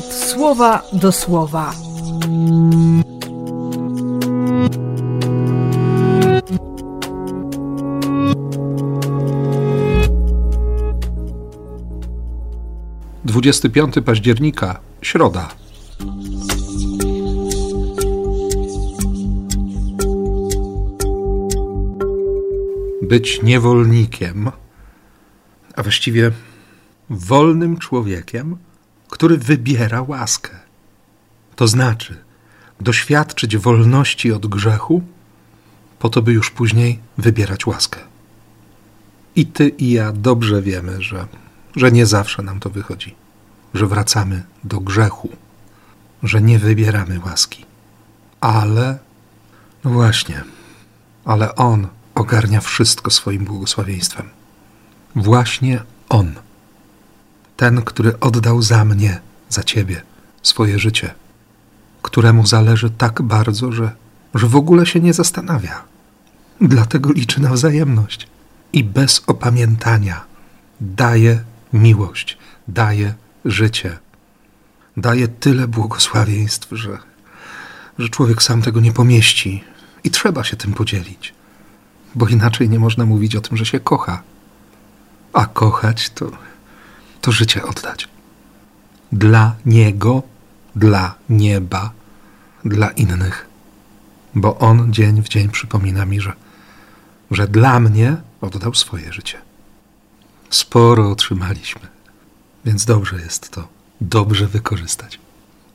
[0.00, 1.74] słowa do słowa.
[13.24, 15.48] Dwudziesty piąty października, środa.
[23.02, 24.50] Być niewolnikiem,
[25.76, 26.30] a właściwie
[27.10, 28.56] wolnym człowiekiem,
[29.12, 30.50] który wybiera łaskę.
[31.56, 32.24] To znaczy
[32.80, 35.02] doświadczyć wolności od grzechu,
[35.98, 38.00] po to, by już później wybierać łaskę.
[39.36, 41.26] I ty i ja dobrze wiemy, że,
[41.76, 43.14] że nie zawsze nam to wychodzi,
[43.74, 45.28] że wracamy do grzechu,
[46.22, 47.64] że nie wybieramy łaski.
[48.40, 48.98] Ale,
[49.84, 50.44] no właśnie,
[51.24, 54.28] ale On ogarnia wszystko swoim błogosławieństwem.
[55.16, 56.34] Właśnie On
[57.62, 60.02] ten, który oddał za mnie, za ciebie
[60.42, 61.14] swoje życie,
[62.02, 63.90] któremu zależy tak bardzo, że,
[64.34, 65.82] że w ogóle się nie zastanawia.
[66.60, 68.28] Dlatego liczy na wzajemność
[68.72, 70.24] i bez opamiętania
[70.80, 72.38] daje miłość,
[72.68, 73.98] daje życie,
[74.96, 76.98] daje tyle błogosławieństw, że,
[77.98, 79.64] że człowiek sam tego nie pomieści
[80.04, 81.34] i trzeba się tym podzielić,
[82.14, 84.22] bo inaczej nie można mówić o tym, że się kocha.
[85.32, 86.30] A kochać to
[87.22, 88.08] to życie oddać.
[89.12, 90.22] Dla Niego,
[90.76, 91.92] dla nieba,
[92.64, 93.46] dla innych.
[94.34, 96.32] Bo On dzień w dzień przypomina mi, że,
[97.30, 99.38] że dla mnie oddał swoje życie.
[100.50, 101.88] Sporo otrzymaliśmy,
[102.64, 103.68] więc dobrze jest to
[104.02, 105.18] dobrze wykorzystać.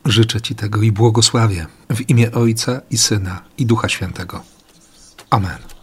[0.05, 4.43] Życzę Ci tego i błogosławię w imię Ojca i Syna i Ducha Świętego.
[5.29, 5.76] Amen.